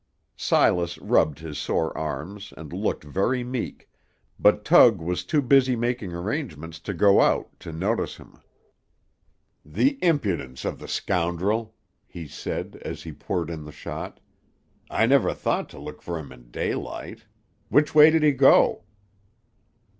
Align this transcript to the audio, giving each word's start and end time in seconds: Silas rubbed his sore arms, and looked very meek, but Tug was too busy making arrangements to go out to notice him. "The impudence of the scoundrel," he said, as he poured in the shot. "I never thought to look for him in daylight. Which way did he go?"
Silas 0.35 0.97
rubbed 0.97 1.37
his 1.37 1.59
sore 1.59 1.95
arms, 1.95 2.51
and 2.57 2.73
looked 2.73 3.03
very 3.03 3.43
meek, 3.43 3.87
but 4.39 4.65
Tug 4.65 4.99
was 4.99 5.23
too 5.23 5.43
busy 5.43 5.75
making 5.75 6.11
arrangements 6.11 6.79
to 6.79 6.95
go 6.95 7.21
out 7.21 7.49
to 7.59 7.71
notice 7.71 8.17
him. 8.17 8.39
"The 9.63 9.99
impudence 10.03 10.65
of 10.65 10.79
the 10.79 10.87
scoundrel," 10.87 11.75
he 12.07 12.27
said, 12.27 12.77
as 12.83 13.03
he 13.03 13.11
poured 13.11 13.51
in 13.51 13.63
the 13.63 13.71
shot. 13.71 14.19
"I 14.89 15.05
never 15.05 15.35
thought 15.35 15.69
to 15.69 15.79
look 15.79 16.01
for 16.01 16.17
him 16.17 16.31
in 16.31 16.49
daylight. 16.49 17.25
Which 17.69 17.93
way 17.93 18.09
did 18.09 18.23
he 18.23 18.31
go?" 18.31 18.81